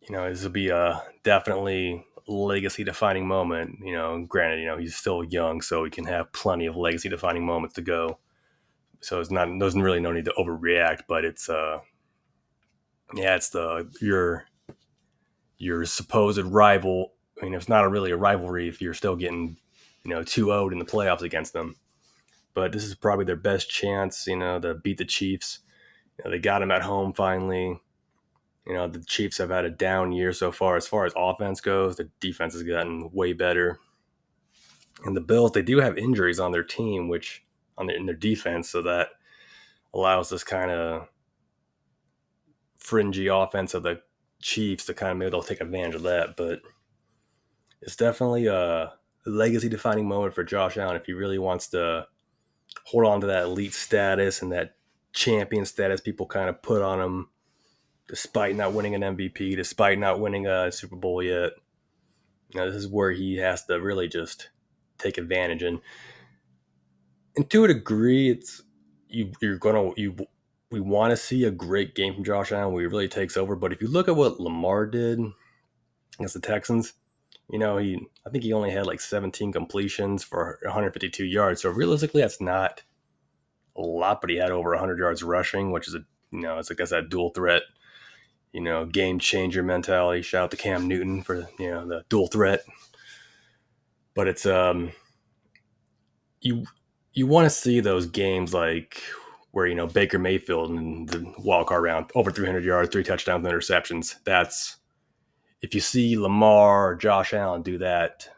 you 0.00 0.14
know, 0.14 0.28
this 0.28 0.42
will 0.42 0.50
be 0.50 0.70
a 0.70 1.02
definitely 1.22 2.06
legacy 2.26 2.84
defining 2.84 3.26
moment. 3.26 3.78
You 3.82 3.94
know, 3.94 4.24
granted, 4.28 4.60
you 4.60 4.66
know 4.66 4.78
he's 4.78 4.96
still 4.96 5.24
young, 5.24 5.60
so 5.60 5.84
he 5.84 5.90
can 5.90 6.04
have 6.04 6.32
plenty 6.32 6.66
of 6.66 6.76
legacy 6.76 7.08
defining 7.08 7.44
moments 7.44 7.74
to 7.76 7.82
go. 7.82 8.18
So 9.00 9.20
it's 9.20 9.30
not 9.30 9.48
there's 9.58 9.74
really 9.74 10.00
no 10.00 10.12
need 10.12 10.26
to 10.26 10.34
overreact, 10.38 11.02
but 11.08 11.24
it's 11.24 11.48
uh, 11.48 11.80
yeah, 13.14 13.36
it's 13.36 13.50
the 13.50 13.90
your 14.00 14.46
your 15.58 15.84
supposed 15.84 16.42
rival. 16.42 17.12
I 17.40 17.44
mean, 17.44 17.54
it's 17.54 17.68
not 17.68 17.84
a 17.84 17.88
really 17.88 18.10
a 18.10 18.16
rivalry 18.16 18.68
if 18.68 18.80
you're 18.80 18.94
still 18.94 19.16
getting, 19.16 19.56
you 20.04 20.10
know, 20.10 20.22
2 20.22 20.46
0 20.46 20.70
in 20.70 20.78
the 20.78 20.84
playoffs 20.84 21.22
against 21.22 21.52
them. 21.52 21.76
But 22.54 22.72
this 22.72 22.84
is 22.84 22.94
probably 22.94 23.24
their 23.24 23.36
best 23.36 23.70
chance, 23.70 24.26
you 24.26 24.36
know, 24.36 24.58
to 24.60 24.74
beat 24.74 24.98
the 24.98 25.04
Chiefs. 25.04 25.60
You 26.18 26.24
know, 26.24 26.30
they 26.30 26.38
got 26.38 26.58
them 26.58 26.70
at 26.70 26.82
home 26.82 27.12
finally. 27.12 27.78
You 28.66 28.74
know, 28.74 28.88
the 28.88 29.02
Chiefs 29.04 29.38
have 29.38 29.50
had 29.50 29.64
a 29.64 29.70
down 29.70 30.12
year 30.12 30.32
so 30.32 30.52
far 30.52 30.76
as 30.76 30.86
far 30.86 31.06
as 31.06 31.12
offense 31.16 31.60
goes. 31.60 31.96
The 31.96 32.10
defense 32.20 32.52
has 32.52 32.62
gotten 32.62 33.10
way 33.12 33.32
better. 33.32 33.78
And 35.04 35.16
the 35.16 35.22
Bills, 35.22 35.52
they 35.52 35.62
do 35.62 35.80
have 35.80 35.96
injuries 35.96 36.38
on 36.38 36.52
their 36.52 36.62
team, 36.62 37.08
which 37.08 37.44
on 37.78 37.86
their, 37.86 37.96
in 37.96 38.06
their 38.06 38.14
defense, 38.14 38.68
so 38.68 38.82
that 38.82 39.08
allows 39.94 40.28
this 40.28 40.44
kind 40.44 40.70
of 40.70 41.08
fringy 42.78 43.28
offense 43.28 43.74
of 43.74 43.82
the 43.82 44.00
Chiefs 44.42 44.86
to 44.86 44.94
kind 44.94 45.12
of 45.12 45.18
maybe 45.18 45.30
they'll 45.30 45.42
take 45.42 45.60
advantage 45.60 45.94
of 45.94 46.02
that. 46.02 46.36
But 46.36 46.60
it's 47.80 47.96
definitely 47.96 48.46
a 48.46 48.92
legacy 49.26 49.68
defining 49.68 50.06
moment 50.08 50.34
for 50.34 50.44
Josh 50.44 50.76
Allen 50.76 50.96
if 50.96 51.06
he 51.06 51.12
really 51.12 51.38
wants 51.38 51.68
to 51.68 52.06
hold 52.84 53.06
on 53.06 53.20
to 53.20 53.26
that 53.26 53.44
elite 53.44 53.74
status 53.74 54.42
and 54.42 54.52
that 54.52 54.76
champion 55.12 55.64
status 55.64 56.00
people 56.00 56.26
kind 56.26 56.48
of 56.48 56.62
put 56.62 56.82
on 56.82 57.00
him 57.00 57.28
despite 58.10 58.56
not 58.56 58.74
winning 58.74 58.96
an 58.96 59.02
MVP, 59.02 59.54
despite 59.54 59.98
not 59.98 60.18
winning 60.18 60.46
a 60.46 60.72
Super 60.72 60.96
Bowl 60.96 61.22
yet. 61.22 61.52
You 62.50 62.60
know, 62.60 62.66
this 62.66 62.82
is 62.82 62.88
where 62.88 63.12
he 63.12 63.36
has 63.36 63.64
to 63.66 63.80
really 63.80 64.08
just 64.08 64.50
take 64.98 65.16
advantage 65.16 65.62
and 65.62 65.80
and 67.36 67.48
to 67.48 67.64
a 67.64 67.68
degree 67.68 68.28
it's 68.28 68.60
you 69.08 69.32
you're 69.40 69.56
gonna 69.56 69.92
you 69.96 70.14
we 70.70 70.80
want 70.80 71.10
to 71.10 71.16
see 71.16 71.44
a 71.44 71.50
great 71.50 71.94
game 71.94 72.14
from 72.14 72.24
Josh 72.24 72.52
Allen 72.52 72.72
where 72.72 72.82
he 72.82 72.86
really 72.86 73.08
takes 73.08 73.36
over. 73.36 73.56
But 73.56 73.72
if 73.72 73.80
you 73.80 73.88
look 73.88 74.08
at 74.08 74.16
what 74.16 74.38
Lamar 74.38 74.86
did 74.86 75.20
against 76.18 76.34
the 76.34 76.40
Texans, 76.40 76.92
you 77.48 77.58
know, 77.58 77.76
he 77.78 78.06
I 78.26 78.30
think 78.30 78.42
he 78.42 78.52
only 78.52 78.70
had 78.70 78.86
like 78.86 79.00
17 79.00 79.52
completions 79.52 80.24
for 80.24 80.58
152 80.64 81.24
yards. 81.24 81.62
So 81.62 81.70
realistically, 81.70 82.22
that's 82.22 82.40
not 82.40 82.82
a 83.76 83.80
lot, 83.80 84.20
but 84.20 84.30
he 84.30 84.36
had 84.36 84.50
over 84.50 84.70
100 84.70 84.98
yards 84.98 85.22
rushing, 85.22 85.70
which 85.70 85.86
is 85.86 85.94
a 85.94 86.04
you 86.32 86.40
know, 86.40 86.58
it's 86.58 86.70
I 86.70 86.74
guess 86.74 86.90
that 86.90 87.08
dual 87.08 87.30
threat, 87.30 87.62
you 88.52 88.60
know, 88.60 88.84
game 88.84 89.18
changer 89.18 89.62
mentality. 89.62 90.22
Shout 90.22 90.44
out 90.44 90.50
to 90.50 90.56
Cam 90.56 90.88
Newton 90.88 91.22
for 91.22 91.48
you 91.58 91.70
know 91.70 91.86
the 91.86 92.04
dual 92.08 92.26
threat. 92.26 92.62
But 94.14 94.28
it's 94.28 94.46
um 94.46 94.92
you 96.40 96.64
you 97.12 97.26
want 97.26 97.46
to 97.46 97.50
see 97.50 97.80
those 97.80 98.06
games 98.06 98.54
like 98.54 99.02
where 99.52 99.66
you 99.66 99.74
know 99.74 99.86
Baker 99.86 100.18
Mayfield 100.18 100.70
in 100.70 101.06
the 101.06 101.32
wild 101.38 101.66
card 101.66 101.82
round 101.82 102.10
over 102.14 102.30
300 102.30 102.64
yards, 102.64 102.90
three 102.90 103.04
touchdowns, 103.04 103.44
and 103.44 103.54
interceptions. 103.54 104.16
That's 104.24 104.76
if 105.62 105.74
you 105.74 105.80
see 105.80 106.16
Lamar 106.16 106.90
or 106.90 106.96
Josh 106.96 107.34
Allen 107.34 107.62
do 107.62 107.78
that 107.78 108.28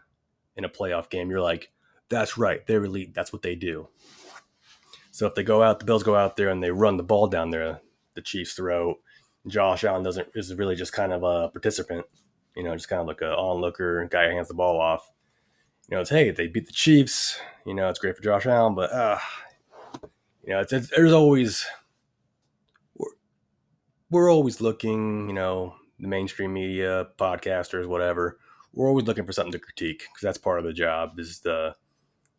in 0.56 0.64
a 0.64 0.68
playoff 0.68 1.08
game, 1.08 1.30
you're 1.30 1.40
like, 1.40 1.70
that's 2.08 2.36
right, 2.36 2.66
they're 2.66 2.84
elite. 2.84 3.14
That's 3.14 3.32
what 3.32 3.42
they 3.42 3.54
do. 3.54 3.88
So 5.12 5.26
if 5.26 5.34
they 5.34 5.42
go 5.42 5.62
out, 5.62 5.78
the 5.78 5.84
Bills 5.84 6.02
go 6.02 6.16
out 6.16 6.36
there 6.36 6.48
and 6.48 6.62
they 6.62 6.70
run 6.70 6.96
the 6.96 7.02
ball 7.02 7.26
down 7.26 7.50
there, 7.50 7.80
the 8.14 8.22
Chiefs 8.22 8.54
throw. 8.54 8.98
Josh 9.46 9.84
Allen 9.84 10.02
doesn't 10.02 10.28
is 10.34 10.54
really 10.54 10.76
just 10.76 10.92
kind 10.92 11.12
of 11.12 11.22
a 11.22 11.48
participant, 11.48 12.06
you 12.56 12.62
know, 12.62 12.74
just 12.74 12.88
kind 12.88 13.00
of 13.00 13.06
like 13.06 13.20
a 13.20 13.34
onlooker 13.34 14.06
guy 14.10 14.24
hands 14.24 14.48
the 14.48 14.54
ball 14.54 14.80
off. 14.80 15.10
You 15.88 15.96
know, 15.96 16.00
it's 16.00 16.10
hey, 16.10 16.30
they 16.30 16.46
beat 16.46 16.66
the 16.66 16.72
Chiefs. 16.72 17.38
You 17.66 17.74
know, 17.74 17.88
it's 17.88 17.98
great 17.98 18.16
for 18.16 18.22
Josh 18.22 18.46
Allen, 18.46 18.74
but 18.74 18.92
uh, 18.92 19.18
you 20.44 20.52
know, 20.52 20.60
it's, 20.60 20.72
it's 20.72 20.90
there's 20.90 21.12
always 21.12 21.66
we're, 22.96 23.10
we're 24.10 24.32
always 24.32 24.60
looking, 24.60 25.28
you 25.28 25.34
know, 25.34 25.74
the 25.98 26.08
mainstream 26.08 26.52
media, 26.52 27.08
podcasters, 27.18 27.86
whatever. 27.86 28.38
We're 28.72 28.88
always 28.88 29.06
looking 29.06 29.26
for 29.26 29.32
something 29.32 29.52
to 29.52 29.58
critique 29.58 30.00
because 30.00 30.22
that's 30.22 30.38
part 30.38 30.58
of 30.58 30.64
the 30.64 30.72
job. 30.72 31.18
Is 31.18 31.40
the 31.40 31.74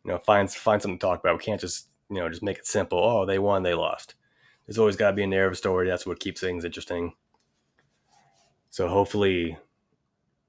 you 0.04 0.10
know 0.10 0.18
find 0.26 0.50
find 0.50 0.80
something 0.80 0.98
to 0.98 1.06
talk 1.06 1.20
about. 1.20 1.38
We 1.38 1.44
can't 1.44 1.60
just 1.60 1.88
you 2.10 2.16
know, 2.16 2.28
just 2.28 2.42
make 2.42 2.58
it 2.58 2.66
simple. 2.66 2.98
Oh, 2.98 3.26
they 3.26 3.38
won, 3.38 3.62
they 3.62 3.74
lost. 3.74 4.14
There's 4.66 4.78
always 4.78 4.96
got 4.96 5.10
to 5.10 5.16
be 5.16 5.22
a 5.22 5.26
narrative 5.26 5.58
story. 5.58 5.88
That's 5.88 6.06
what 6.06 6.20
keeps 6.20 6.40
things 6.40 6.64
interesting. 6.64 7.12
So 8.70 8.88
hopefully, 8.88 9.56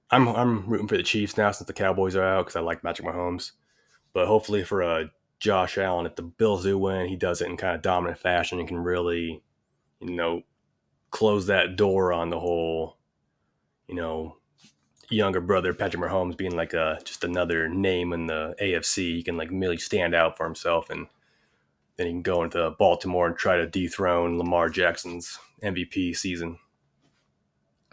I'm 0.10 0.28
I'm 0.30 0.68
rooting 0.68 0.88
for 0.88 0.98
the 0.98 1.04
Chiefs 1.04 1.38
now 1.38 1.52
since 1.52 1.68
the 1.68 1.74
Cowboys 1.74 2.16
are 2.16 2.24
out 2.24 2.46
because 2.46 2.56
I 2.56 2.62
like 2.62 2.82
Patrick 2.82 3.08
Mahomes. 3.08 3.52
But 4.14 4.28
hopefully 4.28 4.64
for 4.64 4.82
uh, 4.82 5.06
Josh 5.40 5.78
Allen, 5.78 6.06
if 6.06 6.16
the 6.16 6.24
Bills 6.24 6.64
do 6.64 6.78
win, 6.78 7.08
he 7.08 7.16
does 7.16 7.42
it 7.42 7.50
in 7.50 7.58
kind 7.58 7.76
of 7.76 7.82
dominant 7.82 8.18
fashion 8.18 8.60
and 8.60 8.68
can 8.68 8.78
really, 8.78 9.44
you 10.00 10.12
know, 10.12 10.44
close 11.12 11.48
that 11.48 11.76
door 11.76 12.14
on 12.14 12.30
the 12.30 12.40
whole, 12.40 12.98
you 13.88 13.96
know, 13.96 14.38
younger 15.10 15.42
brother 15.42 15.74
Patrick 15.74 16.02
Mahomes 16.02 16.38
being 16.38 16.56
like 16.56 16.74
a 16.74 17.00
just 17.04 17.24
another 17.24 17.68
name 17.68 18.14
in 18.14 18.28
the 18.28 18.56
AFC. 18.62 19.16
He 19.16 19.24
can 19.24 19.38
like 19.38 19.50
really 19.52 19.78
stand 19.78 20.16
out 20.16 20.38
for 20.38 20.46
himself, 20.46 20.90
and 20.90 21.08
then 21.98 22.08
he 22.08 22.14
can 22.14 22.22
go 22.22 22.44
into 22.44 22.72
Baltimore 22.78 23.28
and 23.28 23.38
try 23.38 23.58
to 23.58 23.68
dethrone 23.68 24.38
Lamar 24.38 24.70
Jackson's 24.70 25.38
MVP 25.64 26.16
season. 26.16 26.58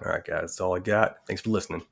All 0.05 0.11
right, 0.11 0.25
guys, 0.25 0.41
that's 0.41 0.61
all 0.61 0.77
I 0.77 0.81
got. 0.81 1.19
Thanks 1.27 1.43
for 1.43 1.51
listening. 1.51 1.83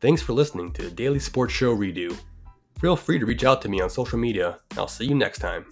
Thanks 0.00 0.22
for 0.22 0.32
listening 0.32 0.72
to 0.74 0.82
the 0.82 0.90
Daily 0.90 1.18
Sports 1.18 1.52
Show 1.52 1.76
Redo. 1.76 2.16
Feel 2.80 2.94
free 2.94 3.18
to 3.18 3.26
reach 3.26 3.44
out 3.44 3.60
to 3.62 3.68
me 3.68 3.80
on 3.80 3.90
social 3.90 4.18
media. 4.18 4.58
I'll 4.76 4.86
see 4.86 5.06
you 5.06 5.14
next 5.14 5.40
time. 5.40 5.66